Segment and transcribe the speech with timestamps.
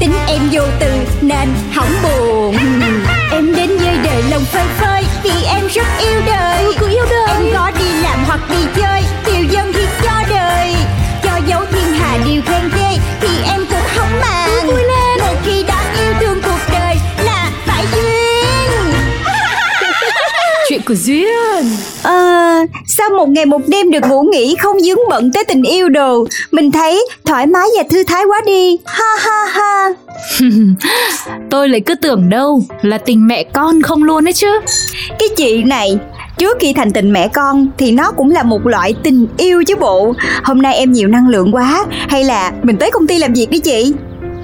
[0.00, 2.56] Tính em vô từ Nên hỏng buồn.
[3.30, 6.64] Em đến với đời lòng phơi phới Vì em rất yêu đời.
[6.78, 7.28] Cứ yêu đời.
[7.28, 10.74] Em có đi làm hoặc đi chơi Tiêu dân thì cho đời.
[11.22, 14.66] Cho dấu thiên hà điều khen ghê Thì em cũng không màng.
[14.66, 15.18] Vui lên.
[15.20, 18.92] Một khi đã yêu thương cuộc đời Là phải duyên.
[20.68, 21.76] Chuyện của Duyên.
[22.02, 22.14] Ờ,
[22.98, 26.26] sau một ngày một đêm được ngủ nghỉ không dướng bận tới tình yêu đồ
[26.50, 28.76] Mình thấy thoải mái và thư thái quá đi.
[28.84, 29.88] Ha ha ha.
[31.50, 34.60] Tôi lại cứ tưởng đâu là tình mẹ con không luôn đấy chứ.
[35.18, 35.98] Cái chuyện này
[36.38, 39.76] Trước khi thành tình mẹ con Thì nó cũng là một loại tình yêu chứ
[39.76, 40.14] bộ.
[40.44, 43.50] Hôm nay em nhiều năng lượng quá Hay là mình tới công ty làm việc
[43.50, 43.92] đi chị?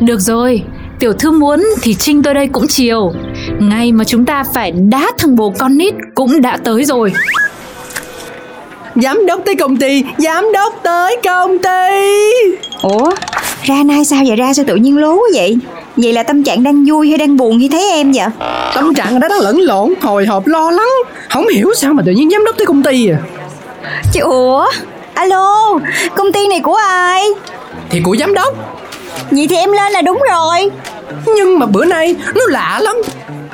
[0.01, 0.63] Được rồi
[0.99, 3.13] Tiểu thư muốn thì Trinh tôi đây cũng chiều.
[3.61, 7.13] Ngày mà chúng ta phải đá thằng bồ con nít cũng đã tới rồi
[9.03, 12.01] Giám đốc tới công ty Giám đốc tới công ty.
[12.83, 13.11] Ủa
[13.63, 14.37] ra nay sao vậy?
[14.37, 15.59] Ra sao tự nhiên lố quá vậy?
[15.97, 18.27] Vậy là tâm trạng đang vui hay đang buồn khi thấy em vậy?
[18.75, 20.93] Tâm trạng đã đang lẫn lộn Hồi hộp lo lắng.
[21.31, 23.19] Không hiểu sao mà tự nhiên giám đốc tới công ty à?
[24.13, 24.67] Chứ ủa
[25.15, 25.79] Alo
[26.17, 27.25] công ty này của ai?
[27.91, 28.55] Thì của giám đốc.
[29.31, 30.71] Vậy thì em lên là đúng rồi.
[31.37, 32.97] Nhưng mà bữa nay nó lạ lắm.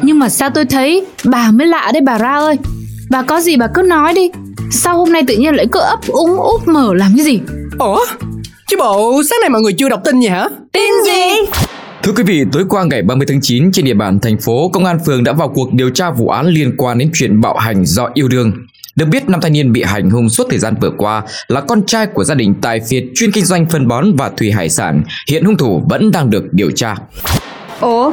[0.02, 2.56] Nhưng mà sao tôi thấy bà mới lạ đây bà ra ơi.
[3.10, 4.30] Bà có gì bà cứ nói đi
[4.70, 7.40] Sao hôm nay tự nhiên lại cứ ấp úng úp mở làm cái gì
[7.78, 8.06] Ủa
[8.70, 11.50] Chứ bộ sáng nay mọi người chưa đọc tin gì hả Tin gì
[12.02, 14.84] Thưa quý vị, tối qua ngày 30 tháng 9 trên địa bàn thành phố, công
[14.84, 17.86] an phường đã vào cuộc điều tra vụ án liên quan đến chuyện bạo hành
[17.86, 18.52] do yêu đương.
[18.96, 21.86] Được biết, năm thanh niên bị hành hung suốt thời gian vừa qua là con
[21.86, 25.02] trai của gia đình tài phiệt chuyên kinh doanh phân bón và thủy hải sản.
[25.28, 26.94] Hiện hung thủ vẫn đang được điều tra.
[27.80, 28.12] Ủa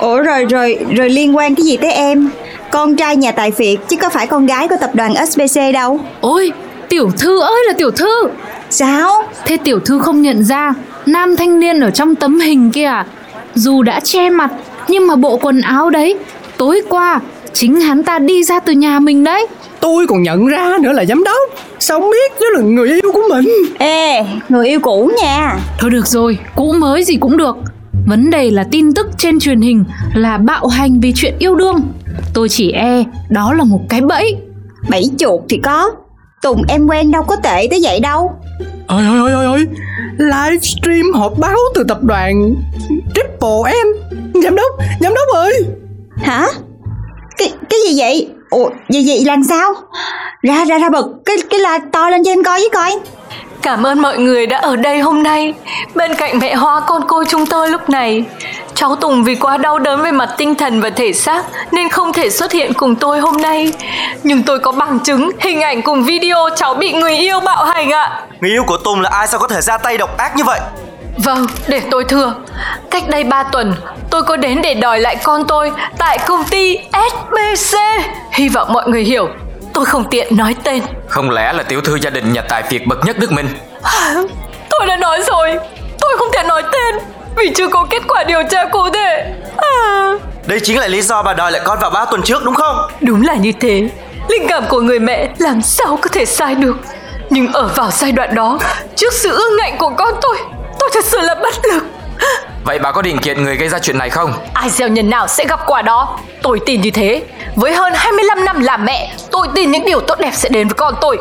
[0.00, 2.30] Ủa rồi rồi rồi liên quan cái gì tới em?
[2.70, 6.00] Con trai nhà tài phiệt chứ có phải con gái của tập đoàn SBC đâu.
[6.20, 6.52] Ôi
[6.88, 8.28] tiểu thư ơi là tiểu thư.
[8.70, 9.22] Sao?
[9.46, 10.74] Thế tiểu thư không nhận ra
[11.06, 13.06] Nam thanh niên ở trong tấm hình kia à?
[13.54, 14.50] Dù đã che mặt
[14.88, 16.16] Nhưng mà bộ quần áo đấy
[16.56, 17.20] Tối qua
[17.52, 19.46] chính hắn ta đi ra từ nhà mình đấy.
[19.80, 21.50] Tôi còn nhận ra nữa là giám đốc.
[21.78, 23.48] Sao không biết đó là người yêu của mình?
[23.78, 25.56] Ê người yêu cũ nha.
[25.78, 27.56] Thôi được rồi, cũ mới gì cũng được
[28.06, 29.84] Vấn đề là tin tức trên truyền hình
[30.14, 31.80] là bạo hành vì chuyện yêu đương.
[32.34, 34.36] Tôi chỉ e đó là một cái bẫy.
[34.90, 35.90] Bẫy chuột thì có.
[36.42, 38.32] Tùng em quen đâu có tệ tới vậy đâu.
[38.86, 39.66] Ôi ôi ôi ôi ôi.
[40.18, 42.54] Livestream họp báo từ tập đoàn
[43.14, 43.88] Triple M.
[44.42, 45.64] Giám đốc, giám đốc ơi.
[46.16, 46.46] Hả?
[47.38, 48.28] Cái cái gì vậy?
[48.50, 49.72] Ủa vậy vậy làm sao?
[50.42, 52.90] Ra ra ra bật cái cái là to lên cho em coi với coi
[53.62, 55.54] Cảm ơn mọi người đã ở đây hôm nay.
[55.94, 58.24] Bên cạnh mẹ Hoa con cô chúng tôi lúc này.
[58.74, 62.12] Cháu Tùng vì quá đau đớn về mặt tinh thần và thể xác Nên không
[62.12, 63.72] thể xuất hiện cùng tôi hôm nay.
[64.22, 67.90] Nhưng tôi có bằng chứng Hình ảnh cùng video cháu bị người yêu bạo hành
[67.90, 68.22] ạ.
[68.40, 70.60] Người yêu của Tùng là ai sao có thể ra tay độc ác như vậy?
[71.24, 72.34] Vâng, để tôi thưa.
[72.90, 73.74] Cách đây 3 tuần
[74.10, 77.78] Tôi có đến để đòi lại con tôi Tại công ty SBC
[78.32, 79.28] Hy vọng mọi người hiểu
[79.80, 80.82] Tôi không tiện nói tên.
[81.08, 83.48] Không lẽ là tiểu thư gia đình nhà tài phiệt bậc nhất nước Minh?
[84.70, 85.58] Tôi đã nói rồi.
[86.00, 86.94] Tôi không thể nói tên
[87.36, 89.34] Vì chưa có kết quả điều tra cụ thể.
[89.56, 90.12] À,
[90.46, 92.76] Đây chính là lý do bà đòi lại con vào 3 tuần trước đúng không?
[93.00, 93.88] Đúng là như thế.
[94.28, 96.76] Linh cảm của người mẹ làm sao có thể sai được.
[97.30, 98.58] Nhưng ở vào giai đoạn đó
[98.96, 100.36] Trước sự ương ngạnh của con tôi
[100.78, 101.82] Tôi thật sự là bất lực
[102.64, 104.32] Vậy bà có định kiện người gây ra chuyện này không?
[104.54, 106.18] Ai gieo nhân nào sẽ gặp quả đó?
[106.42, 107.22] Tôi tin như thế.
[107.56, 110.74] Với hơn 25 năm làm mẹ Tôi tin những điều tốt đẹp sẽ đến với
[110.74, 111.18] con tôi.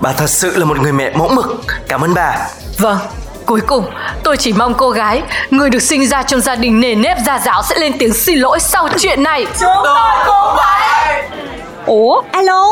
[0.00, 1.60] Bà thật sự là một người mẹ mẫu mực.
[1.88, 2.36] Cảm ơn bà.
[2.78, 2.98] Vâng
[3.46, 3.84] Cuối cùng,
[4.22, 7.38] tôi chỉ mong cô gái, người được sinh ra trong gia đình nền nếp gia
[7.38, 9.46] giáo sẽ lên tiếng xin lỗi sau chuyện này.
[11.86, 12.68] Ủa alo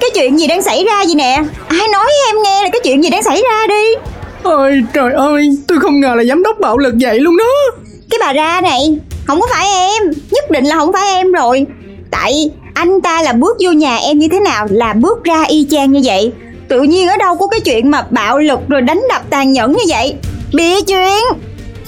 [0.00, 1.42] Cái chuyện gì đang xảy ra vậy nè?
[1.68, 4.13] Ai nói với em nghe là cái chuyện gì đang xảy ra đi
[4.44, 7.80] Ôi trời ơi Tôi không ngờ là giám đốc bạo lực vậy luôn đó.
[8.10, 11.66] Cái bà ra này Không có phải em Nhất định là không phải em rồi.
[12.10, 15.66] Tại anh ta là bước vô nhà em như thế nào Là bước ra y
[15.70, 16.32] chang như vậy?
[16.68, 19.72] Tự nhiên ở đâu có cái chuyện mà bạo lực Rồi đánh đập tàn nhẫn
[19.72, 20.14] như vậy?
[20.52, 21.22] Bịa chuyện.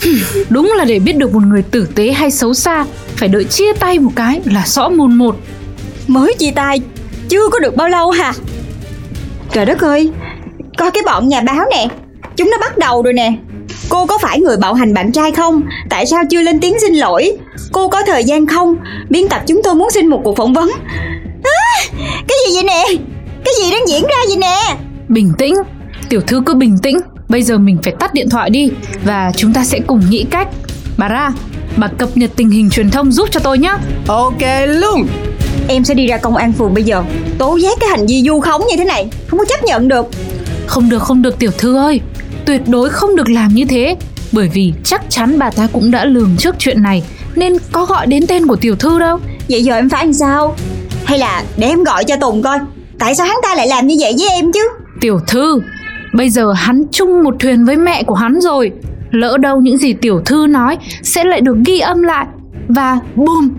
[0.49, 3.73] Đúng là để biết được một người tử tế hay xấu xa Phải đợi chia
[3.73, 5.35] tay một cái là rõ mồn một.
[6.07, 6.81] Mới chia tay
[7.29, 8.33] Chưa có được bao lâu hả?
[9.51, 10.11] Trời đất ơi
[10.77, 11.87] Coi cái bọn nhà báo nè
[12.37, 13.33] Chúng nó bắt đầu rồi nè.
[13.89, 15.61] Cô có phải người bạo hành bạn trai không?
[15.89, 17.37] Tại sao chưa lên tiếng xin lỗi?
[17.71, 18.75] Cô có thời gian không?
[19.09, 20.71] Biên tập chúng tôi muốn xin một cuộc phỏng vấn.
[21.43, 21.81] À,
[22.27, 22.83] Cái gì vậy nè?
[23.45, 24.77] Cái gì đang diễn ra vậy nè?
[25.07, 25.55] Bình tĩnh,
[26.09, 26.99] tiểu thư cứ bình tĩnh.
[27.29, 28.69] Bây giờ mình phải tắt điện thoại đi
[29.03, 30.47] Và chúng ta sẽ cùng nghĩ cách.
[30.97, 31.31] Bà ra,
[31.77, 33.73] bà cập nhật tình hình truyền thông giúp cho tôi nhé
[34.07, 35.07] Ok luôn.
[35.67, 37.03] Em sẽ đi ra công an phường bây giờ.
[37.37, 39.09] Tố giác cái hành vi du khống như thế này.
[39.27, 40.05] Không có chấp nhận được.
[40.67, 42.01] Không được không được tiểu thư ơi
[42.47, 43.95] Tuyệt đối không được làm như thế.
[44.31, 47.03] Bởi vì chắc chắn bà ta cũng đã lường trước chuyện này
[47.35, 49.19] Nên có gọi đến tên của tiểu thư đâu.
[49.49, 50.55] Vậy giờ em phải làm sao?
[51.05, 52.59] Hay là để em gọi cho Tùng coi
[52.99, 54.69] Tại sao hắn ta lại làm như vậy với em chứ?
[55.01, 55.61] Tiểu thư
[56.13, 58.71] Bây giờ hắn chung một thuyền với mẹ của hắn rồi.
[59.11, 62.25] Lỡ đâu những gì tiểu thư nói Sẽ lại được ghi âm lại.
[62.67, 63.49] Và boom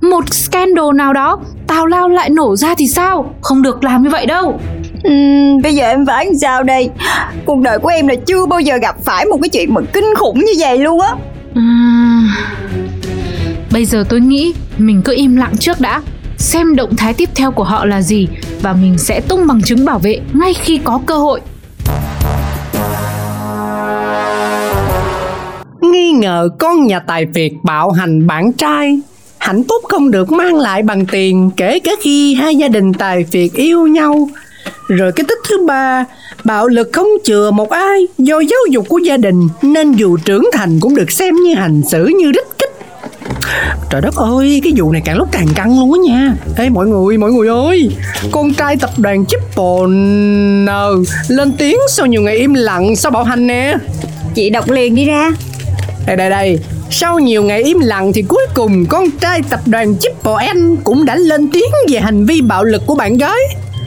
[0.00, 3.34] Một scandal nào đó Tào lao lại nổ ra thì sao?
[3.42, 4.60] Không được làm như vậy đâu
[5.08, 6.90] uhm, Bây giờ em phải làm sao đây?
[7.44, 10.14] Cuộc đời của em là chưa bao giờ gặp phải một cái chuyện mà kinh
[10.16, 11.12] khủng như vậy luôn á.
[11.58, 12.28] Uhm,
[13.72, 16.02] Bây giờ tôi nghĩ Mình cứ im lặng trước đã.
[16.38, 18.28] Xem động thái tiếp theo của họ là gì
[18.62, 21.40] Và mình sẽ tung bằng chứng bảo vệ Ngay khi có cơ hội.
[25.80, 29.00] Nghi ngờ con nhà tài phiệt bạo hành bạn trai.
[29.38, 33.24] Hạnh phúc không được mang lại bằng tiền Kể cả khi hai gia đình tài
[33.24, 34.28] phiệt yêu nhau
[34.88, 36.04] Rồi cái tích thứ ba
[36.44, 38.06] Bạo lực không chừa một ai.
[38.18, 41.82] Do giáo dục của gia đình Nên dù trưởng thành cũng được xem như hành
[41.90, 42.70] xử như rích kích.
[43.90, 46.34] Trời đất ơi, cái vụ này càng lúc càng căng luôn á nha.
[46.56, 47.90] Ê mọi người, mọi người ơi.
[48.32, 50.66] Con trai tập đoàn Triple N
[51.28, 52.96] Lên tiếng sau nhiều ngày im lặng.
[52.96, 53.74] Sau bạo hành nè?
[54.34, 55.30] Chị đọc liền đi ra.
[56.06, 56.58] Đây đây đây.
[56.90, 61.04] Sau nhiều ngày im lặng thì cuối cùng con trai tập đoàn Triple N cũng
[61.04, 63.38] đã lên tiếng về hành vi bạo lực của bạn gái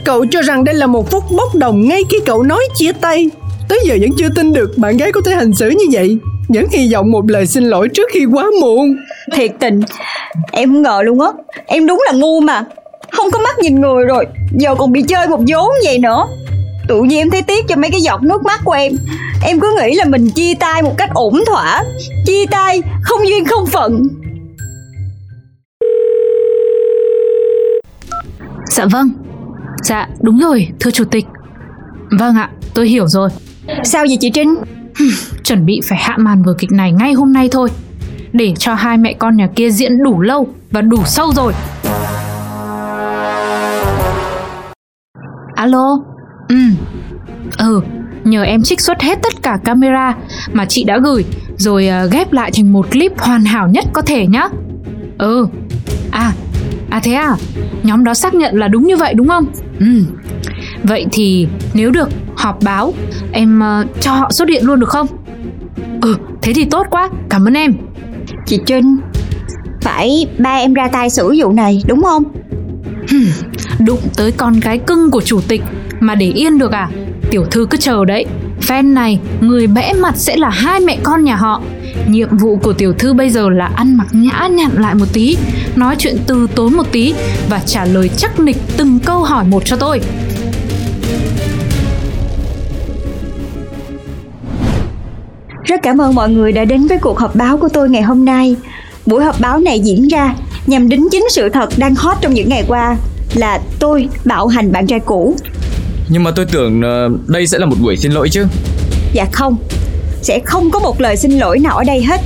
[0.04, 3.30] Cậu cho rằng đây là một phút bốc đồng ngay khi cậu nói chia tay.
[3.68, 6.18] Tới giờ vẫn chưa tin được bạn gái có thể hành xử như vậy.
[6.48, 8.96] Vẫn hy vọng một lời xin lỗi trước khi quá muộn.
[9.32, 9.80] Thiệt tình.
[10.52, 11.28] Em không ngờ luôn á.
[11.66, 12.64] Em đúng là ngu mà.
[13.12, 14.26] Không có mắt nhìn người rồi.
[14.58, 16.26] Giờ còn bị chơi một vố vậy nữa.
[16.88, 18.92] Tự nhiên em thấy tiếc cho mấy cái giọt nước mắt của em.
[19.44, 21.82] Em cứ nghĩ là mình chia tay một cách ổn thỏa.
[22.26, 24.02] Chia tay không duyên không phận.
[28.66, 29.10] Dạ vâng
[29.82, 31.24] Dạ đúng rồi thưa chủ tịch.
[32.18, 33.30] Vâng ạ tôi hiểu rồi.
[33.84, 34.54] Sao vậy chị Trinh?
[35.44, 37.68] Chuẩn bị phải hạ màn vở kịch này ngay hôm nay thôi.
[38.32, 41.52] Để cho hai mẹ con nhà kia diễn đủ lâu Và đủ sâu rồi.
[45.54, 45.98] Alo?
[46.48, 46.56] Ừ
[47.58, 47.80] Ừ
[48.24, 50.14] Nhờ em trích xuất hết tất cả camera
[50.52, 51.24] Mà chị đã gửi
[51.56, 54.48] Rồi à, ghép lại thành một clip hoàn hảo nhất có thể nhá.
[55.18, 55.46] Ừ.
[56.10, 56.32] À
[56.90, 57.36] À thế à?
[57.82, 59.46] Nhóm đó xác nhận là đúng như vậy đúng không?
[59.80, 59.86] Ừ.
[60.82, 62.94] Vậy thì nếu được họp báo
[63.32, 65.06] Em uh, cho họ xuất hiện luôn được không?
[66.02, 67.08] Ừ thế thì tốt quá.
[67.28, 67.74] Cảm ơn em.
[68.46, 68.96] Chị Trinh
[69.82, 72.24] Phải ba em ra tay xử vụ này đúng không?
[73.78, 75.62] Đụng tới con gái cưng của chủ tịch
[76.00, 76.88] Mà để yên được à?
[77.30, 78.26] Tiểu thư cứ chờ đấy.
[78.60, 81.62] Fan này người bẽ mặt sẽ là hai mẹ con nhà họ
[82.08, 85.36] Nhiệm vụ của tiểu thư bây giờ là ăn mặc nhã nhặn lại một tí
[85.76, 87.14] Nói chuyện từ tốn một tí
[87.48, 90.00] Và trả lời chắc nịch từng câu hỏi một cho tôi
[95.70, 98.24] Rất cảm ơn mọi người đã đến với cuộc họp báo của tôi ngày hôm
[98.24, 98.56] nay.
[99.06, 100.34] Buổi họp báo này diễn ra
[100.66, 102.96] nhằm đính chính sự thật đang hot trong những ngày qua
[103.34, 105.36] là tôi bạo hành bạn trai cũ.
[106.08, 108.46] Nhưng mà tôi tưởng ờ, đây sẽ là một buổi xin lỗi chứ
[109.12, 109.56] Dạ không,
[110.22, 112.20] sẽ không có một lời xin lỗi nào ở đây hết.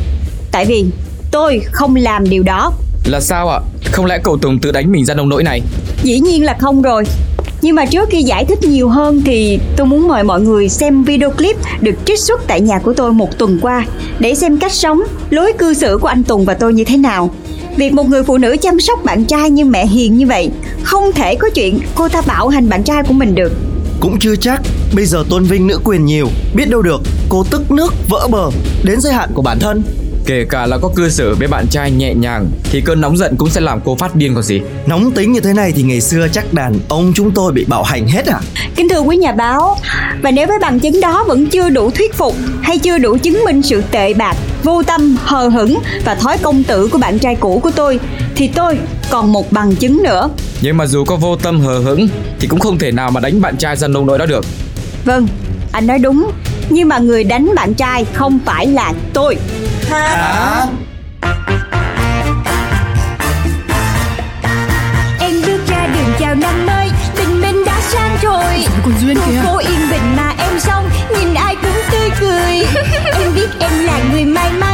[0.52, 0.84] Tại vì
[1.30, 2.72] tôi không làm điều đó.
[3.04, 3.60] Là sao ạ?
[3.92, 5.62] Không lẽ cậu Tùng tự đánh mình ra nông nỗi này?
[6.02, 7.04] Dĩ nhiên là không rồi.
[7.62, 11.04] Nhưng mà trước khi giải thích nhiều hơn thì tôi muốn mời mọi người xem
[11.04, 13.86] video clip được trích xuất tại nhà của tôi một tuần qua
[14.18, 17.30] để xem cách sống, lối cư xử của anh Tùng và tôi như thế nào.
[17.76, 20.50] Việc một người phụ nữ chăm sóc bạn trai như mẹ hiền như vậy
[20.82, 23.52] Không thể có chuyện cô ta bạo hành bạn trai của mình được
[24.00, 24.62] Cũng chưa chắc
[24.94, 26.28] Bây giờ tôn vinh nữ quyền nhiều.
[26.54, 28.50] Biết đâu được Cô tức nước vỡ bờ
[28.84, 29.82] Đến giới hạn của bản thân.
[30.26, 33.36] Kể cả là có cư xử với bạn trai nhẹ nhàng Thì cơn nóng giận
[33.36, 34.60] cũng sẽ làm cô phát điên còn gì.
[34.86, 37.82] Nóng tính như thế này thì ngày xưa chắc đàn ông chúng tôi bị bạo
[37.82, 38.40] hành hết à?
[38.76, 39.76] Kính thưa quý nhà báo
[40.22, 43.44] Và nếu với bằng chứng đó vẫn chưa đủ thuyết phục Hay chưa đủ chứng
[43.44, 47.34] minh sự tệ bạc Vô tâm, hờ hững Và thói công tử của bạn trai
[47.34, 48.00] cũ của tôi
[48.36, 48.78] Thì tôi
[49.10, 50.30] còn một bằng chứng nữa.
[50.60, 52.08] Nhưng mà dù có vô tâm hờ hững
[52.40, 54.44] Thì cũng không thể nào mà đánh bạn trai ra nông nỗi đó được.
[55.04, 55.28] Vâng,
[55.72, 56.30] anh nói đúng.
[56.70, 59.36] Nhưng mà người đánh bạn trai không phải là tôi.
[59.88, 60.66] Hả?
[65.20, 68.66] Em bước ra đường chào năm mới Tình mình đã sang rồi.
[68.84, 69.40] Còn Duyên kìa.
[69.44, 70.88] Phố yên bình mà em xong
[71.18, 72.66] Nhìn ai cũng tươi cười.
[73.20, 74.73] Em biết em là người may mắn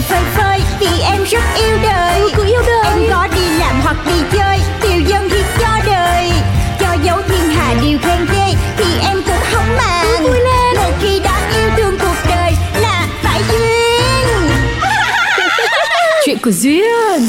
[0.00, 2.22] lòng phơi phới Vì em rất yêu đời.
[2.34, 2.84] Cứ yêu đời.
[2.84, 6.30] Em có đi làm hoặc đi chơi Điều dân thì cho đời.
[6.80, 10.22] Cho dấu thiên hà điều khen ghê Thì em cũng không màng.
[10.22, 10.76] Vui lên.
[10.76, 14.50] Một khi đã yêu thương cuộc đời Là phải duyên.
[16.26, 17.19] Chuyện của Duyên